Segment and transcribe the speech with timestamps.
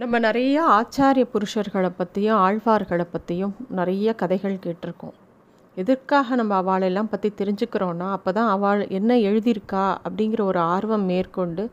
[0.00, 5.16] நம்ம நிறைய ஆச்சாரிய புருஷர்களை பற்றியும் ஆழ்வார்களை பற்றியும் நிறைய கதைகள் கேட்டிருக்கோம்.
[5.76, 11.64] எதற்காக நம்ம அவளெல்லாம் பற்றி தெரிஞ்சுக்கிறோன்னா அப்போ தான் அவள் என்ன எழுதியிருக்கா அப்படிங்கிற ஒரு ஆர்வம் மேற்கொண்டு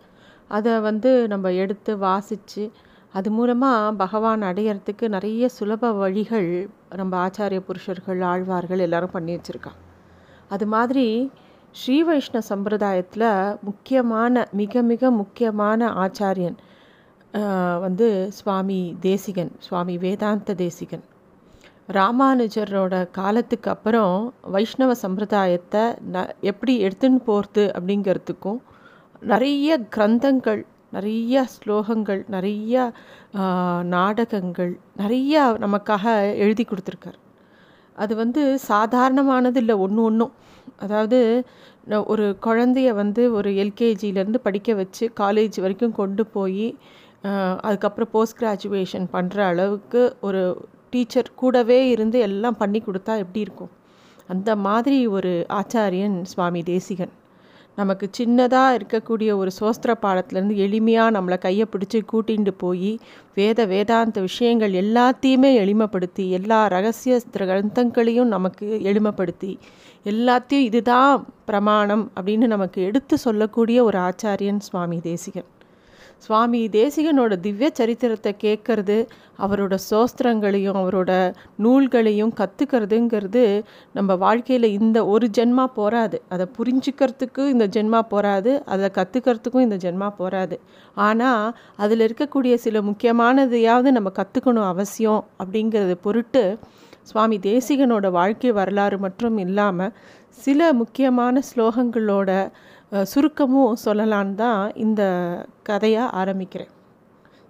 [0.49, 2.71] அதை வந்து நம்ம எடுத்து வாசித்து
[3.13, 6.49] அது மூலமாக பகவான் அடையிறதுக்கு நிறைய சுலப வழிகள்
[6.96, 9.81] நம்ம ஆச்சாரிய புருஷர்கள் ஆழ்வார்கள் எல்லாரும் பண்ணி வச்சுருக்காங்க
[10.49, 11.07] அது மாதிரி
[11.75, 13.29] ஸ்ரீ வைஷ்ணவ சம்பிரதாயத்தில்
[13.62, 16.57] முக்கியமான மிக மிக முக்கியமான ஆச்சாரியன்
[17.80, 21.03] வந்து சுவாமி தேசிகன் சுவாமி வேதாந்த தேசிகன்.
[21.89, 24.15] ராமானுஜரோட காலத்துக்கு அப்புறம்
[24.52, 25.83] வைஷ்ணவ சம்பிரதாயத்தை
[26.13, 28.59] ந எப்படி எடுத்துன்னு போகிறது அப்படிங்கிறதுக்கும்
[29.21, 30.61] நிறைய கிரந்தங்கள்
[30.91, 32.73] நிறைய ஸ்லோகங்கள் நிறைய
[33.95, 36.05] நாடகங்கள் நிறைய நமக்காக
[36.35, 37.17] எழுதி கொடுத்துருக்கார்.
[37.95, 40.33] அது வந்து சாதாரணமானது இல்லை ஒன்று ஒன்றும்
[40.77, 41.19] அதாவது
[42.05, 46.67] ஒரு குழந்தைய வந்து ஒரு எல்கேஜிலேருந்து படிக்க வச்சு காலேஜ் வரைக்கும் கொண்டு போய்
[47.62, 53.69] அதுக்கப்புறம் போஸ்ட் கிராஜுவேஷன் பண்ணுற அளவுக்கு ஒரு டீச்சர் கூடவே இருந்து எல்லாம் பண்ணி கொடுத்தா எப்படி இருக்கும்?
[54.28, 57.11] அந்த மாதிரி ஒரு ஆச்சாரியன் சுவாமி தேசிகன்.
[57.75, 63.00] நமக்கு சின்னதாக இருக்கக்கூடிய ஒரு சோஸ்திர பாடத்துலேருந்து எளிமையாக நம்மளை கையை பிடிச்சி கூட்டிகிட்டு போய்
[63.34, 69.58] வேத வேதாந்த விஷயங்கள் எல்லாத்தையுமே எளிமைப்படுத்தி எல்லா ரகசிய கிரந்தங்களையும் நமக்கு எளிமைப்படுத்தி
[70.06, 75.47] எல்லாத்தையும் இதுதான் பிரமாணம் அப்படின்னு நமக்கு எடுத்து சொல்லக்கூடிய ஒரு ஆச்சாரியன் சுவாமி தேசிகன்.
[76.21, 78.97] சுவாமி தேசிகனோட திவ்ய சரித்திரத்தை கேட்கறது
[79.39, 81.11] அவரோட சோஸ்திரங்களையும் அவரோட
[81.55, 83.43] நூல்களையும் கற்றுக்கிறதுங்கிறது
[83.93, 90.09] நம்ம வாழ்க்கையில் இந்த ஒரு ஜென்மா போராது அதை புரிஞ்சுக்கிறதுக்கு இந்த ஜென்மா போராது அதை கற்றுக்கிறதுக்கும் இந்த ஜென்மா
[90.17, 90.57] போராது
[90.97, 96.43] ஆனால் அதில் இருக்கக்கூடிய சில முக்கியமானதையாவது நம்ம கற்றுக்கணும் அவசியம் அப்படிங்கிறத பொருட்டு
[97.03, 99.93] சுவாமி தேசிகனோட வாழ்க்கை வரலாறு மட்டும் இல்லாமல்
[100.38, 102.31] சில முக்கியமான ஸ்லோகங்களோட
[102.91, 105.03] சுருக்கமும் சொல்லலான்னு தான் இந்த
[105.69, 106.71] கதையாக ஆரம்பிக்கிறேன்.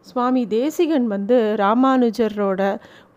[0.10, 2.62] சுவாமி தேசிகன் வந்து ராமானுஜரோட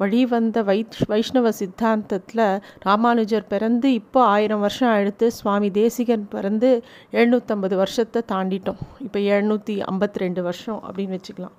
[0.00, 2.44] வழிவந்த வைஷ் வைஷ்ணவ சித்தாந்தத்தில்
[2.88, 6.70] ராமானுஜர் பிறந்து இப்போ ஆயிரம் வருஷம் ஆயிடுத்து சுவாமி தேசிகன் பிறந்து
[7.18, 8.82] எழுநூற்றம்பது வருஷத்தை தாண்டிட்டோம்.
[9.06, 11.56] இப்போ எழுநூற்றி ஐம்பத்தி ரெண்டு வருஷம் அப்படின்னு வச்சுக்கலாம்.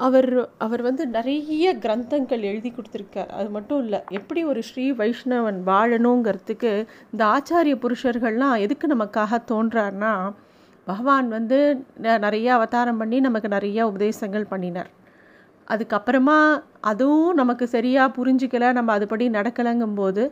[0.00, 0.28] அவர்
[0.58, 3.30] அவர் வந்து நிறைய கிரந்தங்கள் எழுதி கொடுத்துருக்கார்.
[3.38, 6.72] அது மட்டும் இல்லை எப்படி ஒரு ஸ்ரீ வைஷ்ணவன் வாழணுங்கிறதுக்கு
[7.12, 10.12] இந்த ஆச்சாரிய புருஷர்கள்லாம் எதுக்கு நமக்காக தோன்றார்னா
[10.86, 11.58] பகவான் வந்து
[12.26, 14.90] நிறைய அவதாரம் பண்ணி நமக்கு நிறைய உபதேசங்கள் பண்ணினார்.
[15.68, 16.38] அதுக்கப்புறமா
[16.80, 20.24] அதுவும் நமக்கு சரியாக புரிஞ்சிக்கல நம்ம அதுபடி நடக்கலைங்கும்போது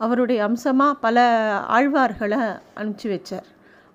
[0.00, 1.18] அவருடைய அம்சமாக பல
[1.76, 2.42] ஆழ்வார்களை
[2.78, 3.48] அனுப்பிச்சி வச்சார்.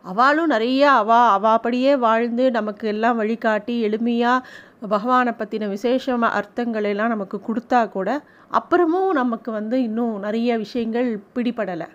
[0.06, 4.46] அவளும் நிறைய அவா அவாப்படியே வாழ்ந்து நமக்கு எல்லாம் வழிகாட்டி எளிமையாக
[4.88, 8.22] பகவானை பற்றின விசேஷமாக அர்த்தங்களெல்லாம் நமக்கு கொடுத்தா கூட
[8.52, 11.88] அப்புறமும் நமக்கு வந்து இன்னும் நிறைய விஷயங்கள் பிடிபடலை.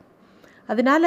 [0.66, 1.06] அதனால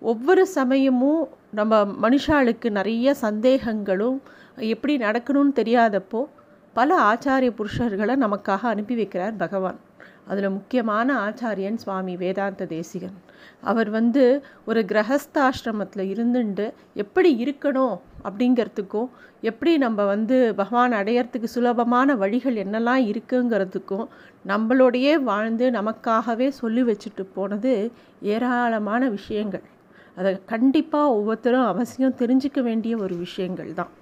[0.00, 4.20] ஒவ்வொரு சமயமும் நம்ம மனுஷாளுக்கு நிறைய சந்தேகங்களும்
[4.56, 6.24] எப்படி நடக்கணும்னு தெரியாதப்போ
[6.72, 9.78] பல ஆச்சாரிய புருஷர்களை நமக்காக அனுப்பி வைக்கிறார் பகவான்.
[10.30, 13.16] அதில் முக்கியமான ஆச்சாரியன் சுவாமி வேதாந்த தேசிகன்.
[13.70, 14.24] அவர் வந்து
[14.64, 16.66] ஒரு கிரகஸ்தாசிரமத்தில் இருந்துட்டு
[17.02, 19.08] எப்படி இருக்கணும் அப்படிங்கிறதுக்கும்
[19.50, 24.06] எப்படி நம்ம வந்து பகவான் அடையறதுக்கு சுலபமான வழிகள் என்னெல்லாம் இருக்குங்கிறதுக்கும்
[24.46, 27.72] நம்மளோடையே வாழ்ந்து நமக்காகவே சொல்லி வச்சுட்டு போனது
[28.34, 29.64] ஏராளமான விஷயங்கள்.
[30.18, 33.92] அதை கண்டிப்பாக ஒவ்வொருத்தரும் அவசியம் தெரிஞ்சுக்க வேண்டிய ஒரு விஷயங்கள் தான்.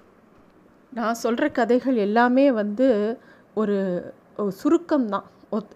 [0.93, 2.87] நான் சொல்கிற கதைகள் எல்லாமே வந்து
[3.61, 3.77] ஒரு
[4.41, 5.25] ஒரு சுருக்கம் தான்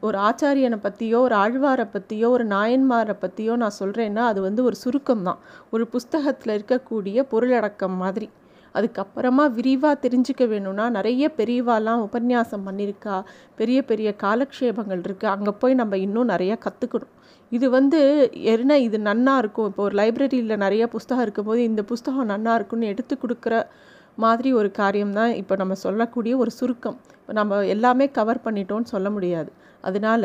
[0.07, 5.23] ஒரு ஆச்சாரியனை பற்றியோ ஒரு ஆழ்வாரை பற்றியோ ஒரு நாயன்மாரை பற்றியோ நான் சொல்கிறேன்னா அது வந்து ஒரு சுருக்கம்
[5.27, 5.39] தான்
[5.73, 8.27] ஒரு புஸ்தகத்தில் இருக்கக்கூடிய பொருளடக்கம் மாதிரி.
[8.75, 13.15] அதுக்கப்புறமா விரிவாக தெரிஞ்சுக்க வேணும்னா நிறைய பெரியவாலாம் உபன்யாசம் பண்ணியிருக்கா.
[13.59, 17.13] பெரிய பெரிய காலக்ஷேபங்கள் இருக்குது அங்கே போய் நம்ம இன்னும் நிறைய கற்றுக்கணும்
[17.51, 17.99] இது வந்து
[18.53, 19.67] என்ன இது நன்னா இருக்கும்.
[19.71, 23.55] இப்போ ஒரு லைப்ரரியில் நிறைய புஸ்தகம் இருக்கும்போது இந்த புஸ்தகம் நன்னா இருக்கும்னு எடுத்து கொடுக்குற
[24.23, 26.97] மாதிரி ஒரு காரியம் தான் இப்போ நம்ம சொல்லக்கூடிய ஒரு சுருக்கம்.
[27.23, 29.49] இப்போ நம்ம எல்லாமே கவர் பண்ணிட்டோம்னு சொல்ல முடியாது.
[29.87, 30.23] அதனால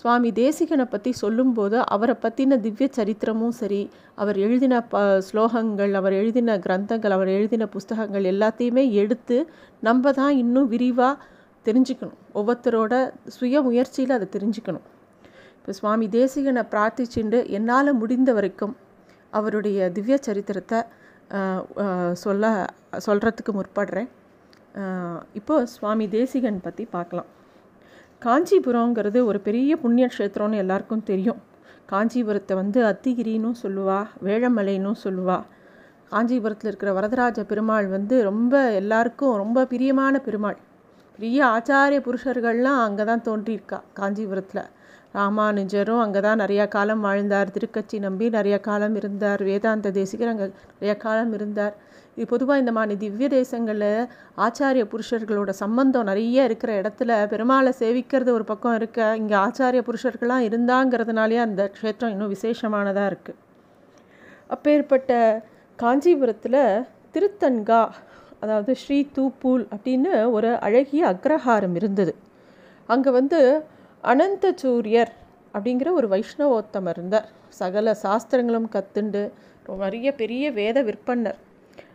[0.00, 3.80] சுவாமி தேசிகனை பற்றி சொல்லும்போது அவரை பற்றின திவ்ய சரித்திரமும் சரி
[4.22, 9.38] அவர் எழுதின ப ஸ்லோகங்கள் அவர் எழுதின கிரந்தங்கள் அவர் எழுதின புஸ்தகங்கள் எல்லாத்தையுமே எடுத்து
[9.88, 11.14] நம்ம தான் இன்னும் விரிவாக
[11.66, 12.18] தெரிஞ்சுக்கணும்.
[12.38, 12.92] ஒவ்வொருத்தரோட
[13.36, 14.86] சுய முயற்சியில் அதை தெரிஞ்சுக்கணும்.
[15.58, 18.76] இப்போ சுவாமி தேசிகனை பிரார்த்திச்சுண்டு என்னால் முடிந்த வரைக்கும்
[19.32, 20.80] அவருடைய திவ்ய சரித்திரத்தை
[22.24, 22.44] சொல்ல
[23.06, 24.08] சொல்கிறதுக்கு முற்படுறேன்.
[24.74, 27.28] இப்போது இப்போ சுவாமி தேசிகன் பற்றி பார்க்கலாம்.
[28.24, 31.40] காஞ்சிபுரங்கிறது ஒரு பெரிய புண்ணிய க்ஷேத்திரம்னு எல்லாருக்கும் தெரியும்.
[31.92, 35.38] காஞ்சிபுரத்தை வந்து அத்திகிரின்னு சொல்லுவா வேழமலைன்னு சொல்லுவா.
[36.12, 40.58] காஞ்சிபுரத்தில் இருக்கிற வரதராஜ பெருமாள் வந்து ரொம்ப எல்லாருக்கும் ரொம்ப பிரியமான பெருமாள்.
[41.18, 44.66] பெரிய ஆச்சாரிய புருஷர்கள்லாம் அங்கே தான் தோன்றியிருக்கா காஞ்சிபுரத்தில்.
[45.16, 47.52] ராமானுஜரும் அங்கே தான் நிறையா காலம் வாழ்ந்தார்.
[47.54, 49.40] திருக்கட்சி நம்பி நிறைய காலம் இருந்தார்.
[49.50, 51.74] வேதாந்த தேசிகர் அங்கே நிறைய காலம் இருந்தார்.
[52.26, 54.08] பொதுவாக இந்த மாதிரி திவ்ய தேசங்களில்
[54.46, 61.38] ஆச்சாரிய புருஷர்களோட சம்பந்தம் நிறைய இருக்கிற இடத்துல பெருமாளை சேவிக்கிறது ஒரு பக்கம் இருக்க இங்கே ஆச்சாரிய புருஷர்கள்லாம் இருந்தாங்கிறதுனாலே
[61.46, 63.38] அந்த க்ஷேத்திரம் இன்னும் விசேஷமானதாக இருக்குது
[64.48, 65.12] அப்பேற்பட்ட
[65.78, 66.62] காஞ்சிபுரத்தில்
[67.14, 67.82] திருத்தன்கா
[68.40, 72.12] அதாவது ஸ்ரீ தூப்பூல் அப்படின்னு ஒரு அழகிய அக்ரஹாரம் இருந்தது.
[72.88, 73.40] அங்கே வந்து
[74.04, 75.12] அனந்த சூரியர்
[75.54, 77.28] அப்படிங்கிற ஒரு வைஷ்ணவோத்தமர் இருந்தார்.
[77.60, 79.22] சகல சாஸ்திரங்களும் கத்துண்டு
[79.82, 81.38] நிறைய பெரிய வேத விற்பன்னர்.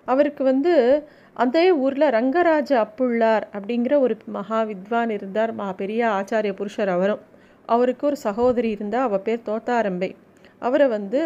[0.08, 0.74] அவருக்கு வந்து
[1.44, 7.22] அதே ஊரில் ரங்கராஜ அப்புள்ளார் அப்படிங்கிற ஒரு மகா வித்வான் இருந்தார் மகா பெரிய ஆச்சாரிய புருஷர் அவரும்.
[7.70, 10.10] அவருக்கு ஒரு சகோதரி இருந்தால் அவள் பேர் தோத்தாரம்பை.
[10.68, 11.22] அவரை வந்து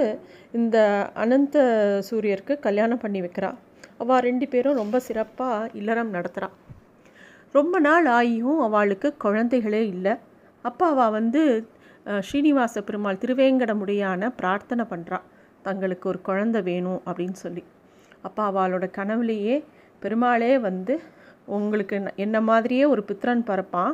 [0.59, 0.77] இந்த
[1.23, 1.57] அனந்த
[2.09, 3.49] சூரியருக்கு கல்யாணம் பண்ணி வைக்கிறா.
[4.03, 6.55] அவள் ரெண்டு பேரும் ரொம்ப சிறப்பாக இல்லறம் நடத்துகிறான்
[7.57, 10.13] ரொம்ப நாள் ஆகியும் அவளுக்கு குழந்தைகளே இல்லை.
[10.65, 11.41] அப்போ அவள் வந்து
[12.27, 15.25] ஸ்ரீனிவாச பெருமாள் திருவேங்கடமுடியான பிரார்த்தனை பண்ணுறான்
[15.67, 17.63] தங்களுக்கு ஒரு குழந்தை வேணும் அப்படின்னு சொல்லி.
[18.27, 19.55] அப்போ அவளோட கனவுலேயே
[20.01, 20.95] பெருமாளே வந்து
[21.55, 23.93] உங்களுக்கு என்ன மாதிரியே ஒரு பித்ரன் பரப்பான்.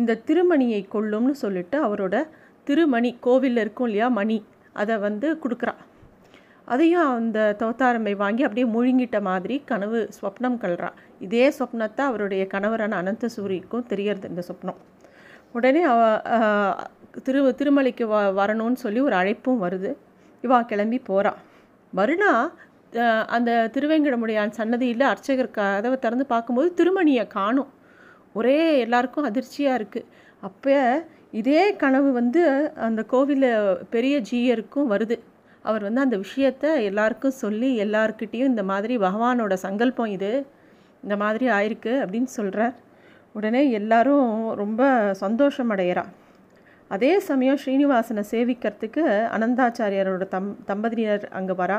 [0.00, 2.16] இந்த திருமணியை கொள்ளும்னு சொல்லிட்டு அவரோட
[2.66, 4.38] திருமணி கோவிலில் இருக்கும் இல்லையா மணி
[4.82, 5.74] அதை வந்து கொடுக்குறா.
[6.68, 10.90] அதையும் அந்த தோத்தாரம்பை வாங்கி அப்படியே முழுங்கிட்ட மாதிரி கனவு ஸ்வப்னம் கல்றா
[11.26, 14.78] இதே சொப்னத்தை அவருடைய கணவரான அனந்த சூரிக்கும் தெரியறது இந்த சொப்னம்
[15.56, 16.00] உடனே அவ
[17.26, 19.90] திரு திருமலைக்கு வ வரணும்னு சொல்லி ஒரு அழைப்பும் வருது.
[20.44, 21.32] இவா கிளம்பி போகிறா
[21.92, 22.30] வருணா
[23.36, 27.70] அந்த திருவேங்கடமுடையான் சன்னதியில் அர்ச்சகர் கதவை திறந்து பார்க்கும்போது திருமணியை காணும்.
[28.38, 30.08] ஒரே எல்லாருக்கும் அதிர்ச்சியாக இருக்குது
[30.48, 30.76] அப்போ
[31.40, 32.42] இதே கனவு வந்து
[32.86, 33.50] அந்த கோவிலில்
[33.94, 35.16] பெரிய ஜீயருக்கும் வருது.
[35.64, 40.32] அவர் வந்து அந்த விஷயத்த எல்லாருக்கும் சொல்லி எல்லாருக்கிட்டேயும் இந்த மாதிரி பகவானோட சங்கல்பம் இது
[41.04, 42.76] இந்த மாதிரி ஆயிருக்கு அப்படின்னு சொல்கிறார்
[43.34, 44.28] உடனே எல்லாரும்
[44.62, 44.82] ரொம்ப
[45.22, 46.04] சந்தோஷம் அடைகிறா
[46.90, 49.04] அதே சமயம் ஸ்ரீனிவாசனை சேவிக்கிறதுக்கு
[49.36, 51.78] அனந்தாச்சாரியரோட தம் தம்பதியினர் அங்கே வரா.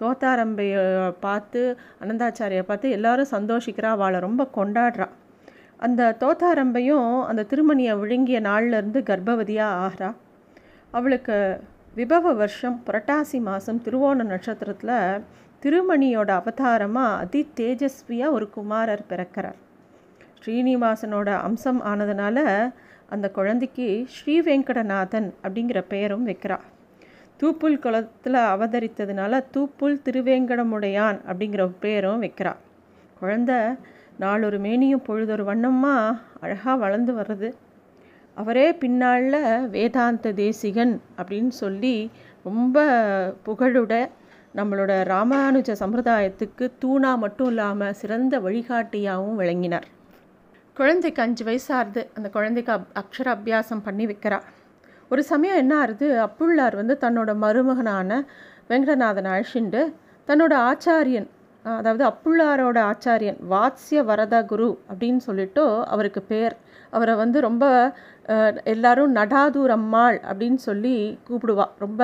[0.00, 0.82] தோத்தாரம்பையை
[1.20, 1.62] பார்த்து
[2.02, 5.08] அனந்தாச்சாரியை பார்த்து எல்லாரும் சந்தோஷிக்கிறா அவளை ரொம்ப கொண்டாடுறா.
[5.86, 10.10] அந்த தோத்தாரம்பையும் அந்த திருமணியை விழுங்கிய நாள்லேருந்து கர்ப்பவதியாக ஆகிறா.
[10.90, 11.36] அவளுக்கு
[11.96, 15.22] விபவ வருஷம் புரட்டாசி மாதம் திருவோண நட்சத்திரத்தில்
[15.62, 19.58] திருமணியோட அவதாரமாக அதி தேஜஸ்வியாக ஒரு குமாரர் பிறக்கிறார்.
[20.40, 22.38] ஸ்ரீனிவாசனோட அம்சம் ஆனதுனால
[23.14, 23.86] அந்த குழந்தைக்கு
[24.16, 26.58] ஸ்ரீ வெங்கடநாதன் அப்படிங்கிற பெயரும் வைக்கிறா.
[27.40, 32.52] தூப்புல் குளத்தில் அவதரித்ததுனால தூப்புல் திருவேங்கடமுடையான் அப்படிங்கிற பேரும் வைக்கிறா.
[33.20, 33.78] குழந்த
[34.18, 37.52] நாளொரு மேனியும் பொழுதொரு வண்ணமாக அழகாக வளர்ந்து வர்றது.
[38.34, 42.10] அவரே பின்னால் வேதாந்த தேசிகன் அப்படின்னு சொல்லி
[42.42, 42.86] ரொம்ப
[43.46, 44.08] புகழுட
[44.54, 49.86] நம்மளோட ராமானுஜ சம்பிரதாயத்துக்கு தூணா மட்டும் இல்லாமல் சிறந்த வழிகாட்டியாகவும் விளங்கினார்.
[50.76, 54.38] குழந்தைக்கு அஞ்சு வயசாகுது அந்த குழந்தைக்கு அப் அக்ஷர அபியாசம் பண்ணி வைக்கிறா.
[55.10, 56.08] ஒரு சமயம் என்ன ஆறுது?
[56.26, 58.10] அப்புள்ளார் வந்து தன்னோட மருமகனான
[58.70, 59.82] வெங்கடநாதன் அழிச்சுண்டு
[60.28, 61.28] தன்னோட ஆச்சாரியன்
[61.64, 65.64] அதாவது அப்புள்ளாரோட ஆச்சாரியன் வாத்ஸ்ய வரத குரு அப்படின்னு சொல்லிட்டு
[65.94, 66.54] அவருக்கு பேர்.
[66.96, 67.64] அவரை வந்து ரொம்ப
[68.72, 70.96] எல்லாரும் நடாதூர் அம்மாள் அப்படின்னு சொல்லி
[71.28, 71.66] கூப்பிடுவா.
[71.84, 72.02] ரொம்ப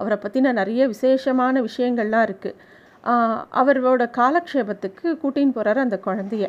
[0.00, 2.58] அவரை பற்றின நிறைய விசேஷமான விஷயங்கள்லாம் இருக்குது
[3.60, 6.46] அவரோட காலக்ஷேபத்துக்கு கூட்டின்னு போகிறார் அந்த குழந்தைய.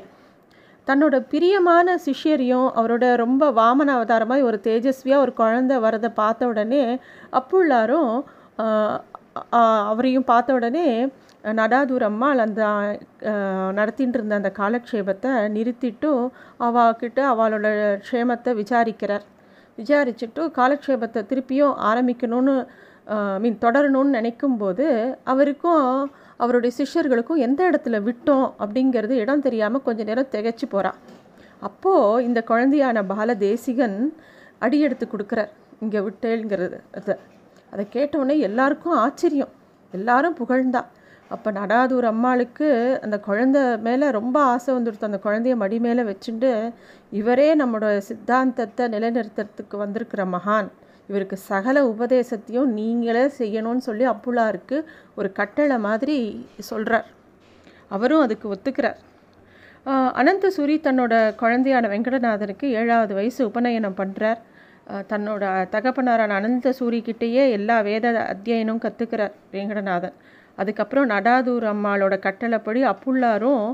[0.88, 6.84] தன்னோட பிரியமான சிஷ்யரையும் அவரோட ரொம்ப வாமன அவதாரமாக ஒரு தேஜஸ்வியாக ஒரு குழந்தை வரதை பார்த்த உடனே
[7.32, 8.12] அப்புள்ளாரும்
[9.88, 10.88] அவரையும் பார்த்த உடனே
[11.58, 12.62] நடாதூர் அம்மாள் அந்த
[13.76, 16.24] நடத்தின்னு இருந்த அந்த காலக்ஷேபத்தை நிறுத்திட்டும்
[16.60, 17.68] அவகிட்ட அவளோட
[18.08, 19.26] க்ஷேமத்தை விசாரிக்கிறார்.
[19.78, 22.56] விசாரிச்சுட்டு காலக்ஷேபத்தை திருப்பியும் ஆரம்பிக்கணும்னு
[23.44, 24.86] மீன் தொடரணும்னு நினைக்கும்போது
[25.24, 25.86] அவருக்கும்
[26.38, 31.00] அவருடைய சிஷ்யர்களுக்கும் எந்த இடத்துல விட்டோம் அப்படிங்கிறது இடம் தெரியாமல் கொஞ்சம் நேரம் திகைச்சு போகிறாள்
[31.68, 33.98] அப்போது இந்த குழந்தையான பால தேசிகன்
[34.66, 35.52] அடி எடுத்து கொடுக்குறார்.
[35.84, 37.16] இங்கே விட்டேங்கிறது அதை
[37.72, 39.52] அதை கேட்டவுடனே எல்லாருக்கும் ஆச்சரியம்.
[39.94, 40.82] எல்லாரும் புகழ்ந்தா.
[41.30, 42.68] அப்போ நடாதூர் அம்மாளுக்கு
[43.04, 45.10] அந்த குழந்த மேலே ரொம்ப ஆசை வந்துடுத்து.
[45.10, 46.52] அந்த குழந்தைய மடி மேலே வச்சுட்டு
[47.12, 50.70] இவரே நம்மளோட சித்தாந்தத்தை நிலைநிறுத்துறதுக்கு வந்திருக்கிற மகான்.
[51.10, 54.78] இவருக்கு சகல உபதேசத்தையும் நீங்களே செய்யணும்னு சொல்லி அப்புலாருக்கு
[55.20, 56.18] ஒரு கட்டளை மாதிரி
[56.70, 57.08] சொல்கிறார்
[57.96, 58.98] அவரும் அதுக்கு ஒத்துக்கிறார்.
[60.20, 64.40] அனந்தசூரி தன்னோட குழந்தையான வெங்கடநாதனுக்கு ஏழாவது வயசு உபநயனம் பண்ணுறார்
[65.12, 70.16] தன்னோட தகப்பனாரான அனந்த சூரிக்கிட்டேயே எல்லா வேத அத்தியனம் கற்றுக்கிறார் வெங்கடநாதன்.
[70.62, 73.66] அதுக்கப்புறம் நடாதூர் அம்மாளோட கட்டளைப்படி அப்புள்ளாரும்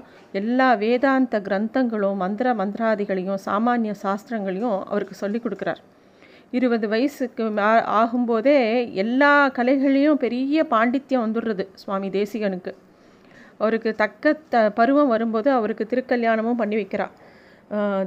[0.41, 5.81] எல்லா வேதாந்த கிரந்தங்களும் மந்திர மந்திராதிகளையும் சாமானிய சாஸ்திரங்களையும் அவருக்கு சொல்லி கொடுக்குறார்.
[6.57, 7.43] இருபது வயசுக்கு
[8.01, 8.57] ஆகும்போதே
[9.03, 12.71] எல்லா கலைகளையும் பெரிய பாண்டித்யம் வந்துடுறது சுவாமி தேசிகனுக்கு.
[13.61, 17.07] அவருக்கு தக்க த பருவம் வரும்போது அவருக்கு திருக்கல்யாணமும் பண்ணி வைக்கிறா.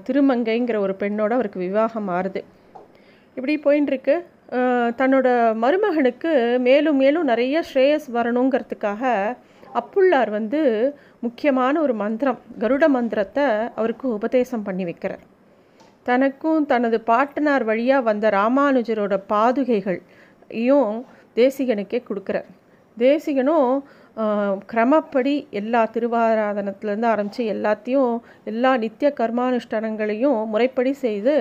[0.07, 2.43] திருமங்கைங்கிற ஒரு பெண்ணோட அவருக்கு விவாகம் மாறுது.
[3.37, 4.17] இப்படி போயின்ட்டுருக்கு
[5.01, 5.29] தன்னோட
[5.63, 6.33] மருமகனுக்கு
[6.67, 9.03] மேலும் மேலும் நிறைய ஸ்ரேயஸ் வரணுங்கிறதுக்காக
[9.81, 10.61] அப்புள்ளார் வந்து
[11.25, 13.47] முக்கியமான ஒரு மந்திரம் கருட மந்திரத்தை
[13.79, 15.25] அவருக்கு உபதேசம் பண்ணி வைக்கிறார்.
[16.09, 20.93] தனக்கும் தனது பாட்டனார் வழியாக வந்த ராமானுஜரோட பாதுகைகளையும்
[21.37, 22.51] தேசிகனுக்கே கொடுக்குறார்
[22.97, 23.73] தேசிகனும்
[24.73, 31.35] கிரமப்படி எல்லா திருவாராதனத்துலேருந்து ஆரம்பித்து எல்லாத்தையும் எல்லா நித்திய கர்மானுஷ்டானங்களையும் முறைப்படி செய்து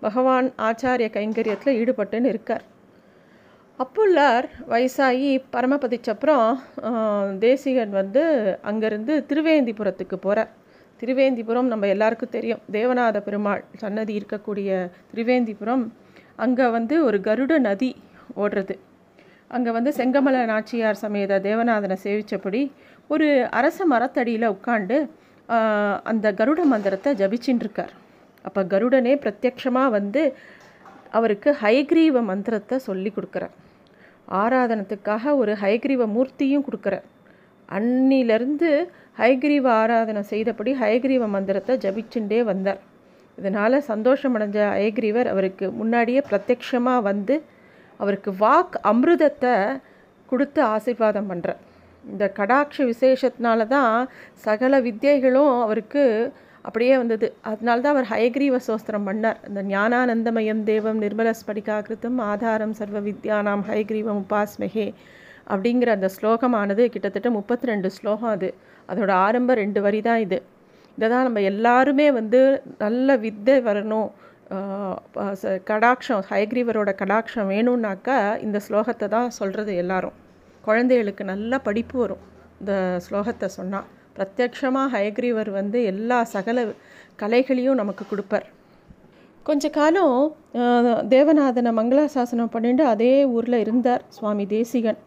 [0.00, 2.64] பகவான் ஆச்சாரிய கைங்கரியத்தில் ஈடுபட்டுன்னு இருக்கார்.
[3.78, 6.46] அப்புள்ளார் வயசாகி பரமபதிச்சப்புறம்
[7.38, 8.22] தேசிகன் வந்து
[8.70, 10.52] அங்கேருந்து திருவேந்திபுரத்துக்கு போகிறார்
[11.00, 12.62] திருவேந்திபுரம் நம்ம எல்லாருக்கும் தெரியும்.
[12.76, 14.68] தேவநாத பெருமாள் சன்னதி இருக்கக்கூடிய
[15.10, 15.84] திருவேந்திபுரம்.
[16.44, 17.90] அங்கே வந்து ஒரு கருட நதி
[18.42, 18.74] ஓடுறது.
[19.56, 22.62] அங்கே வந்து செங்கமல நாச்சியார் சமேத தேவநாதனை சேவித்தபடி
[23.14, 23.26] ஒரு
[23.58, 24.96] அரச மரத்தடியில் உட்காண்டு
[26.10, 27.92] அந்த கருட மந்திரத்தை ஜபிச்சின்ருக்கார்
[28.46, 30.22] அப்போ கருடனே பிரத்யக்ஷமாக வந்து
[31.18, 33.54] அவருக்கு ஹைக்ரீவ மந்திரத்தை சொல்லி கொடுக்குறார்.
[34.40, 37.06] ஆராதனத்துக்காக ஒரு ஹைக்ரீவ மூர்த்தியும் கொடுக்குறார்.
[37.68, 38.70] அன்னிலிருந்து
[39.20, 42.80] ஹைகிரீவ ஆராதனை செய்தபடி ஹயக்ரீவ மந்திரத்தை ஜபிச்சுண்டே வந்தார்.
[43.38, 47.34] இதனால் சந்தோஷமடைஞ்ச ஹயக்ரீவர் அவருக்கு முன்னாடியே பிரத்யக்ஷமாக வந்து
[48.00, 49.54] அவருக்கு வாக் அமிர்தத்தை
[50.32, 51.62] கொடுத்து ஆசீர்வாதம் பண்ணுறார்
[52.04, 53.94] இந்த கடாட்ச விசேஷத்தினால தான்
[54.46, 56.04] சகல வித்தியைகளும் அவருக்கு
[56.66, 57.26] அப்படியே வந்தது.
[57.50, 59.38] அதனால தான் அவர் ஹயக்ரீவ சோஸ்திரம் பண்ணார்.
[59.48, 64.86] இந்த ஞானானந்தமயம் தேவம் நிர்மல ஸ்படிகாகிருத்தம் ஆதாரம் சர்வ வித்யானாம் ஹயக்ரீவம் உபாஸ்மகே
[65.52, 68.48] அப்படிங்கிற அந்த ஸ்லோகமானது கிட்டத்தட்ட முப்பத்தி ரெண்டு ஸ்லோகம் அது.
[68.90, 70.38] அதோட ஆரம்ப ரெண்டு வரி தான் இது.
[70.98, 72.40] இதை தான் நம்ம எல்லாருமே வந்து
[72.84, 74.08] நல்ல வித்தை வரணும்
[75.70, 80.16] கடாட்சம் ஹயக்ரீவரோட கடாட்சம் வேணும்னாக்கா இந்த ஸ்லோகத்தை தான் சொல்கிறது எல்லாரும்.
[80.66, 82.22] குழந்தைகளுக்கு நல்ல படிப்பு வரும்.
[82.60, 82.74] இந்த
[83.06, 86.66] ஸ்லோகத்தை சொன்னால் பிரத்யக்ஷமாக ஹயக்ரீவர் வந்து எல்லா சகல
[87.22, 88.46] கலைகளையும் நமக்கு கொடுப்பார்.
[89.48, 90.16] கொஞ்ச காலம்
[91.14, 94.98] தேவநாதனை மங்களாசாசனம் பண்ணிட்டு அதே ஊரில் இருந்தார் சுவாமி தேசிகன்.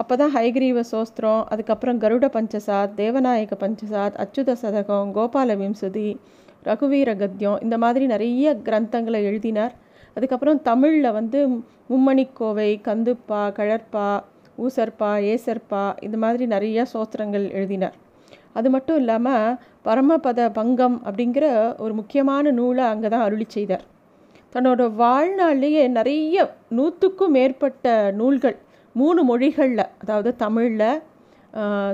[0.00, 6.08] அப்போ தான் ஹைகிரீவ சோஸ்திரம் அதுக்கப்புறம் கருட பஞ்சசாத் தேவநாயக பஞ்சசாத் அச்சுத சதகம் கோபால விம்சதி
[6.68, 9.74] ரகுவீர கத்தியம் இந்த மாதிரி நிறைய கிரந்தங்களை எழுதினார்.
[10.16, 11.38] அதுக்கப்புறம் தமிழில் வந்து
[11.90, 14.08] மும்மணிக்கோவை கந்துப்பா கழற்பா
[14.64, 17.96] ஊசற்பா ஏசற்பா இந்த மாதிரி நிறைய சோஸ்திரங்கள் எழுதினார்.
[18.58, 19.56] அது மட்டும் இல்லாமல்
[19.86, 21.46] பரமபத பங்கம் அப்படிங்கிற
[21.84, 23.86] ஒரு முக்கியமான நூலை அங்கே தான் அருளி செய்தார்.
[24.52, 26.36] தன்னோட வாழ்நாளிலேயே நிறைய
[26.78, 27.86] நூற்றுக்கும் மேற்பட்ட
[28.20, 28.58] நூல்கள்
[29.00, 30.88] மூணு மொழிகளில் அதாவது தமிழில்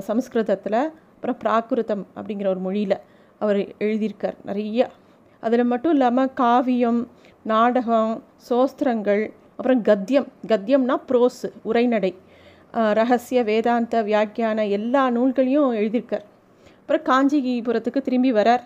[0.07, 0.81] சமஸ்கிருதத்தில்
[1.15, 2.97] அப்புறம் பிராகிருதம் அப்படிங்கிற ஒரு மொழியில்
[3.41, 4.87] அவர் எழுதியிருக்கார் நிறைய.
[5.43, 7.01] அதில் மட்டும் இல்லாமல் காவியம்
[7.51, 8.13] நாடகம்
[8.49, 9.23] சோஸ்திரங்கள்
[9.57, 10.27] அப்புறம் கத்தியம்.
[10.51, 12.11] கத்தியம்னா ப்ரோஸு உரைநடை.
[12.99, 16.25] ரகசிய வேதாந்த வியாக்கியான எல்லா நூல்களையும் எழுதியிருக்கார்.
[16.81, 18.65] அப்புறம் காஞ்சிபுரத்துக்கு திரும்பி வரார்.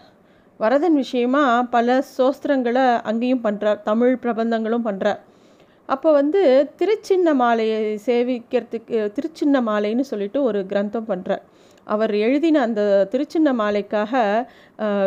[0.59, 1.43] வரதன் விஷயமா
[1.75, 5.21] பல சோஸ்திரங்களை அங்கேயும் பண்ணுறார் தமிழ் பிரபந்தங்களும் பண்ணுறார்
[5.89, 6.41] அப்போ வந்து
[6.79, 11.43] திருச்சின்ன மாலையை சேவிக்கிறதுக்கு திருச்சின்ன மாலைன்னு சொல்லிட்டு ஒரு கிரந்தம் பண்ணுறார்
[11.87, 12.81] அவர் எழுதின அந்த
[13.13, 14.21] திருச்சின்ன மாலைக்காக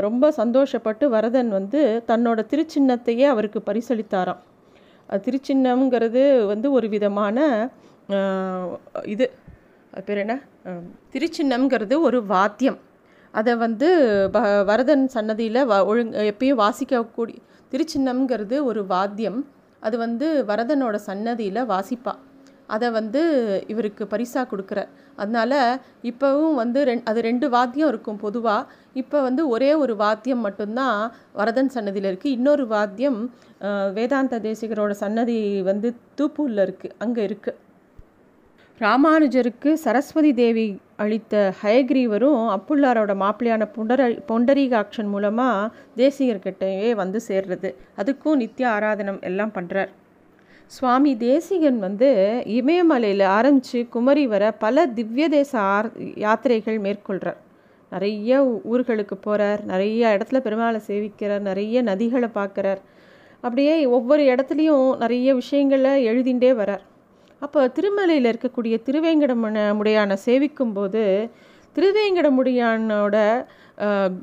[0.07, 1.81] ரொம்ப சந்தோஷப்பட்டு வரதன் வந்து
[2.11, 4.43] தன்னோட திருச்சின்னத்தையே அவருக்கு பரிசளித்தாராம்.
[5.27, 7.37] திருச்சின்னம்ங்கிறது வந்து ஒரு விதமான
[9.15, 9.27] இது.
[10.07, 10.35] பேர் என்ன?
[11.15, 12.79] திருச்சின்னம்ங்கிறது ஒரு வாத்தியம்.
[13.35, 13.89] அதை வந்து
[14.71, 17.39] வரதன் சன்னதியில் வ ஒழுங் எப்பயும் வாசிக்கக்கூடிய
[17.73, 19.41] திருச்சின்னம்ங்கிறது ஒரு வாத்தியம்.
[19.87, 22.15] அது வந்து வரதனோட சன்னதியில் வாசிப்பா.
[22.75, 23.21] அதை வந்து
[23.73, 24.81] இவருக்கு பரிசாக கொடுக்குற.
[25.21, 25.59] அதனால்
[26.11, 28.69] இப்போவும் வந்து ரெண் அது ரெண்டு வாத்தியம் இருக்கும் பொதுவாக
[29.03, 30.99] இப்போ வந்து ஒரே ஒரு வாத்தியம் மட்டும்தான்
[31.41, 33.21] வரதன் சன்னதியில் இருக்குது இன்னொரு வாத்தியம்
[33.99, 35.39] வேதாந்த தேசிகரோட சன்னதி
[35.71, 35.91] வந்து
[36.21, 37.59] தூப்பூரில் இருக்குது அங்கே இருக்குது
[38.81, 40.65] ராமானுஜருக்கு சரஸ்வதி தேவி
[41.03, 47.69] அளித்த ஹயக்ரீவரும் அப்புள்ளாரோட மாப்பிள்ளையான புண்டர பொண்டரீகாட்சன் மூலமாக தேசிகர்கிட்டயே வந்து சேர்றது.
[48.01, 49.93] அதுக்கும் நித்திய ஆராதனம் எல்லாம் பண்ணுறார்
[50.67, 52.11] சுவாமி தேசிகன் வந்து
[52.57, 55.89] இமயமலையில் ஆரம்பித்து குமரி வர பல திவ்ய தேச ஆர்
[56.25, 57.41] யாத்திரைகள் மேற்கொள்கிறார்
[57.93, 58.43] நிறைய
[58.73, 62.83] ஊர்களுக்கு போகிறார் நிறைய இடத்துல பெருமாளை சேவிக்கிறார் நிறைய நதிகளை பார்க்குறார்.
[63.41, 66.85] அப்படியே ஒவ்வொரு இடத்துலையும் நிறைய விஷயங்களை எழுதிண்டே வரார்.
[67.43, 71.03] அப்போ திருமலையில் இருக்கக்கூடிய திருவேங்கடமுன முடையான சேவிக்கும் போது
[71.77, 73.17] திருவேங்கடமுடியானோட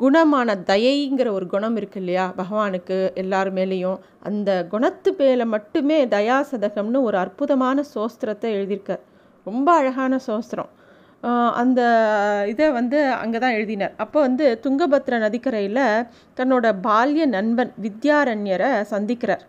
[0.01, 2.23] குணமான தயைங்கிற ஒரு குணம் இருக்கு இல்லையா?
[2.39, 3.99] பகவானுக்கு எல்லார் மேலேயும்.
[4.29, 9.03] அந்த குணத்து பேல மட்டுமே தயாசதகம்னு ஒரு அற்புதமான சோஸ்திரத்தை எழுதியிருக்கார்.
[9.45, 10.71] ரொம்ப அழகான சோஸ்திரம்.
[11.61, 11.81] அந்த
[12.53, 13.93] இதை வந்து அங்கே தான் எழுதினார்.
[14.03, 15.85] அப்போ வந்து துங்கபத்ர நதிக்கரையில்
[16.39, 19.45] தன்னோட பால்ய நண்பன் வித்யாரண்யரை சந்திக்கிறார்.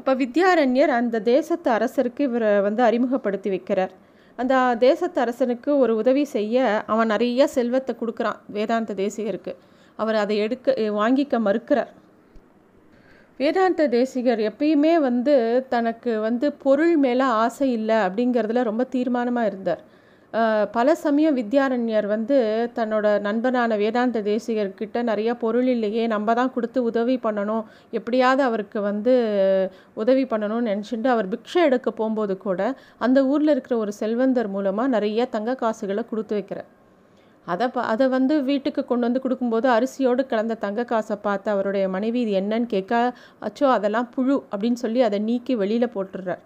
[0.00, 3.90] அப்போ வித்யாரண்யர் அந்த தேசத்து அரசருக்கு இவரை வந்து அறிமுகப்படுத்தி வைக்கிறார்.
[4.38, 9.52] அந்த தேசத்து அரசனுக்கு ஒரு உதவி செய்ய அவன் நிறைய செல்வத்தை கொடுக்குறான் வேதாந்த தேசிகருக்கு.
[9.96, 11.90] அவர் அதை எடுக்க வாங்கிக்க மறுக்கிறார்.
[13.40, 15.34] வேதாந்த தேசிகர் எப்பயுமே வந்து
[15.68, 19.82] தனக்கு வந்து பொருள் மேலே ஆசை இல்லை அப்படிங்கிறதுல ரொம்ப தீர்மானமாக இருந்தார்.
[20.74, 22.36] பல சமயம் வித்யாரண்யர் வந்து
[22.76, 29.14] தன்னோட நண்பனான வேதாந்த தேசிகர்கிட்ட நிறைய பொருள் இல்லையே நம்ம தான் கொடுத்து உதவி பண்ணணும் எப்படியாவது அவருக்கு வந்து
[29.94, 32.60] உதவி பண்ணணும்னு நினச்சிட்டு அவர் பிக்ஷை எடுக்க போகும்போது கூட
[32.98, 36.70] அந்த ஊரில் இருக்கிற ஒரு செல்வந்தர் மூலமாக நிறைய தங்க காசுகளை கொடுத்து வைக்கிறார்.
[37.46, 42.18] அதை ப அதை வந்து வீட்டுக்கு கொண்டு வந்து கொடுக்கும்போது அரிசியோடு கலந்த தங்க காசை பார்த்து அவருடைய மனைவி
[42.24, 42.94] இது என்னன்னு கேட்க
[43.46, 46.42] அச்சோ அதெல்லாம் புழு அப்படின்னு சொல்லி அதை நீக்கி வெளியில் போட்டுடுறார்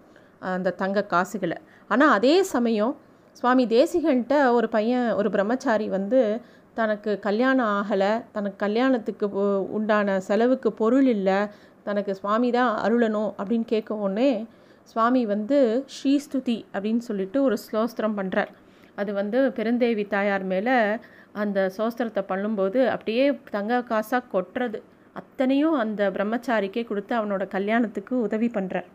[0.55, 1.57] அந்த தங்க காசுகளை.
[1.89, 2.93] ஆனால் அதே சமயம்
[3.35, 6.41] சுவாமி தேசிகன்ட்ட ஒரு பையன் ஒரு பிரம்மச்சாரி வந்து
[6.73, 9.27] தனக்கு கல்யாணம் ஆகலை தனக்கு கல்யாணத்துக்கு
[9.69, 11.47] உண்டான செலவுக்கு பொருள் இல்லை
[11.83, 14.45] தனக்கு சுவாமி தான் அருளணும் அப்படின்னு கேட்க உடனே
[14.83, 18.47] சுவாமி வந்து ஸ்ரீஸ்துதி அப்படின்னு சொல்லிட்டு ஒரு ஸ்லோஸ்திரம் பண்ணுறார்
[18.95, 20.97] அது வந்து பெருந்தேவி தாயார் மேலே
[21.31, 24.81] அந்த சோஸ்திரத்தை பண்ணும்போது அப்படியே தங்க காசாக கொட்டுறது.
[25.13, 28.85] அத்தனையும் அந்த பிரம்மச்சாரிக்கே கொடுத்து அவனோட கல்யாணத்துக்கு உதவி பண்ணுறார்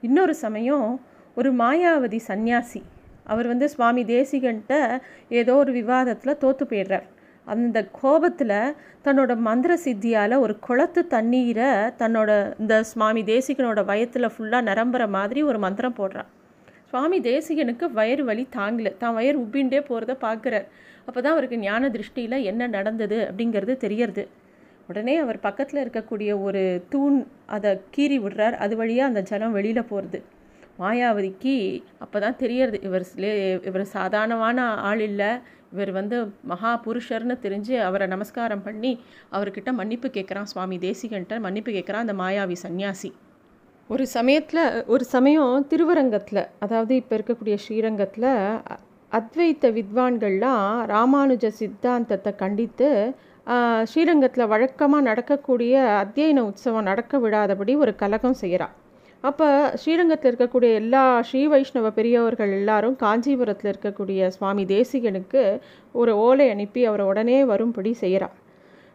[0.00, 1.00] இன்னொரு சமயம்
[1.34, 2.82] ஒரு மாயாவதி சந்நியாசி
[3.32, 4.74] அவர் வந்து சுவாமி தேசிகன்ட்ட
[5.40, 7.06] ஏதோ ஒரு விவாதத்தில் தோற்று போயிடுறார்.
[7.46, 8.56] அந்த கோபத்தில்
[9.06, 11.68] தன்னோட மந்திர சித்தியால் ஒரு குளத்து தண்ணீரை
[12.02, 12.30] தன்னோட
[12.62, 16.30] இந்த சுவாமி தேசிகனோட வயத்தில் ஃபுல்லாக நிரம்புற மாதிரி ஒரு மந்திரம் போடுறான்.
[16.90, 20.66] சுவாமி தேசிகனுக்கு வயிறு வலி தாங்கலை தான் வயிறு உப்பின்ண்டே போகிறத பார்க்குறார்
[21.06, 24.24] அப்போ தான் அவருக்கு ஞான திருஷ்டியில் என்ன நடந்தது அப்படிங்கிறது தெரியறது.
[24.90, 26.62] உடனே அவர் பக்கத்தில் இருக்கக்கூடிய ஒரு
[26.92, 27.18] தூண்
[27.56, 28.56] அதை கீறி விடுறார்.
[28.64, 30.18] அது வழியாக அந்த ஜலம் வெளியில் போகிறது
[30.78, 31.56] மாயாவதிக்கு
[32.04, 32.78] அப்போ தான் தெரியறது.
[32.88, 33.04] இவர்
[33.68, 35.30] இவர் சாதாரணமான ஆள் இல்லை.
[35.72, 36.16] இவர் வந்து
[36.50, 38.92] மகா புருஷர்னு தெரிஞ்சு அவரை நமஸ்காரம் பண்ணி
[39.36, 41.36] அவர்கிட்ட மன்னிப்பு கேட்குறான் சுவாமி தேசிகன்ட்ட.
[41.46, 43.10] மன்னிப்பு கேட்குறான் அந்த மாயாவி சந்நியாசி.
[43.90, 48.30] ஒரு சமயத்தில் ஒரு சமயம் திருவரங்கத்தில் அதாவது இப்போ இருக்கக்கூடிய ஸ்ரீரங்கத்தில்
[49.12, 52.88] அத்வைத்த வித்வான்கள்லாம் ராமானுஜ சித்தாந்தத்தை கண்டித்து
[53.90, 58.74] ஸ்ரீரங்கத்தில் வழக்கமாக நடக்கக்கூடிய அத்தியன உற்சவம் நடக்க விடாதபடி ஒரு கலகம் செய்கிறான்
[59.24, 59.46] அப்போ
[59.80, 65.42] ஸ்ரீரங்கத்தில் இருக்கக்கூடிய எல்லா ஸ்ரீ வைஷ்ணவ பெரியவர்கள் எல்லாரும் காஞ்சிபுரத்தில் இருக்கக்கூடிய சுவாமி தேசிகனுக்கு
[65.94, 68.34] ஒரு ஓலை அனுப்பி அவரை உடனே வரும்படி செய்கிறார்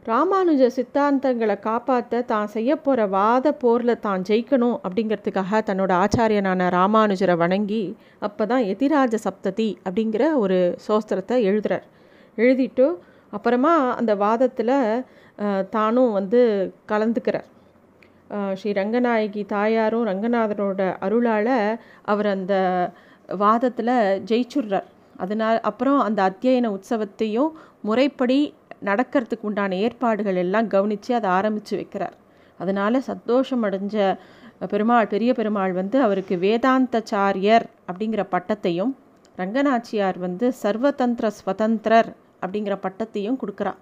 [0.06, 7.84] ராமானுஜ சித்தாந்தங்களை காப்பாற்ற தான் செய்ய போகிற வாத போரில் தான் ஜெயிக்கணும் அப்படிங்கிறதுக்காக தன்னோட ஆச்சாரியனான ராமானுஜரை வணங்கி
[8.20, 11.86] அப்போ தான் எதிராஜ சப்ததி அப்படிங்கிற ஒரு சோஸ்திரத்தை எழுதுறார்.
[12.38, 12.88] எழுதிட்டு
[13.34, 14.78] அப்புறமா அந்த வாதத்தில்
[15.70, 16.42] தானும் வந்து
[16.92, 17.48] கலந்துக்கிறார்.
[18.54, 21.56] ஸ்ரீ ரங்கநாயகி தாயாரும் ரங்கநாதனோட அருளால்
[22.04, 22.56] அவர் அந்த
[23.38, 23.96] வாதத்தில்
[24.30, 24.88] ஜெயிச்சுடுறார்
[25.18, 28.40] அதனால் அப்புறம் அந்த அத்தியன உற்சவத்தையும் முறைப்படி
[28.86, 32.16] நடக்கிறதுக்கு உண்டான ஏற்பாடுகள் எல்லாம் கவனித்து அதை ஆரம்பித்து வைக்கிறார்.
[32.60, 34.16] அதனால் சந்தோஷம் அடைஞ்ச
[34.68, 38.94] பெருமாள் பெரிய பெருமாள் வந்து அவருக்கு வேதாந்தச்சாரியர் அப்படிங்கிற பட்டத்தையும்
[39.38, 42.10] ரங்கநாச்சியார் வந்து சர்வதந்திர ஸ்வதந்திரர்
[42.42, 43.74] அப்படிங்கிற பட்டத்தையும் கொடுக்குறா.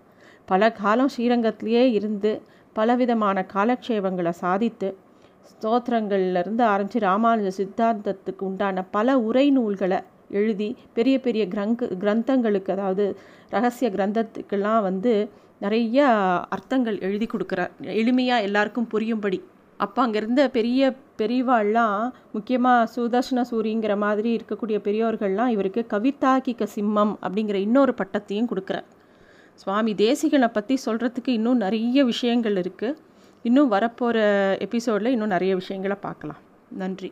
[0.45, 2.31] பல காலம் ஸ்ரீரங்கத்திலேயே இருந்து
[2.77, 4.89] பலவிதமான காலக்ஷேபங்களை சாதித்து
[5.51, 13.05] ஸ்தோத்திரங்கள்லேருந்து ஆரம்பித்து ராமானுஜ சித்தாந்தத்துக்கு உண்டான பல உரை நூல்களை எழுதி பெரிய பெரிய கிரங்கு கிரந்தங்களுக்கு அதாவது
[13.49, 15.13] ரகசிய கிரந்தத்துக்கெல்லாம் வந்து
[15.61, 15.99] நிறைய
[16.55, 17.71] அர்த்தங்கள் எழுதி கொடுக்குறார்.
[17.93, 19.39] எளிமையாக எல்லாருக்கும் புரியும்படி.
[19.79, 20.81] அப்போ அங்கேருந்த பெரிய
[21.21, 21.97] பெரியவாள்லாம்
[22.31, 28.87] முக்கியமாக சுதர்ஷன சூரிங்கிற மாதிரி இருக்கக்கூடிய பெரியோர்கள்லாம் இவருக்கு கவிதாகிக்க சிம்மம் அப்படிங்கிற இன்னொரு பட்டத்தையும் கொடுக்குறார்.
[29.61, 32.99] சுவாமி தேசிகனை பற்றி சொல்கிறதுக்கு இன்னும் நிறைய விஷயங்கள் இருக்குது
[33.47, 34.17] இன்னும் வரப்போகிற
[34.65, 36.41] எபிசோடில் இன்னும் நிறைய விஷயங்களை பார்க்கலாம்.
[36.83, 37.09] நன்றி.